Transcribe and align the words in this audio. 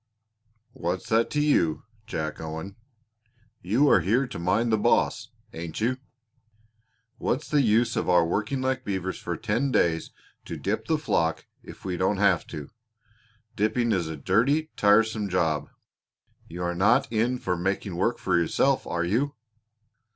"What's 0.73 1.09
that 1.09 1.29
to 1.29 1.39
you, 1.39 1.83
Jack 2.07 2.41
Owen? 2.41 2.75
You 3.61 3.87
are 3.87 3.99
here 3.99 4.25
to 4.29 4.39
mind 4.39 4.71
the 4.71 4.77
boss, 4.79 5.29
ain't 5.53 5.79
you? 5.79 5.97
What's 7.19 7.47
the 7.47 7.61
use 7.61 7.95
of 7.95 8.09
our 8.09 8.25
working 8.25 8.61
like 8.63 8.83
beavers 8.83 9.19
for 9.19 9.37
ten 9.37 9.71
days 9.71 10.09
to 10.45 10.57
dip 10.57 10.87
the 10.87 10.97
flock 10.97 11.45
if 11.61 11.85
we 11.85 11.97
don't 11.97 12.17
have 12.17 12.47
to? 12.47 12.71
Dipping 13.55 13.91
is 13.91 14.07
a 14.07 14.17
dirty, 14.17 14.71
tiresome 14.75 15.29
job. 15.29 15.69
You 16.47 16.63
are 16.63 16.73
not 16.73 17.07
in 17.11 17.37
for 17.37 17.55
making 17.55 17.95
work 17.95 18.17
for 18.17 18.35
yourself, 18.35 18.87
are 18.87 19.03
you?" 19.05 19.35